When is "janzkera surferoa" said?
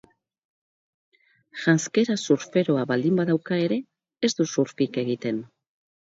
1.63-2.85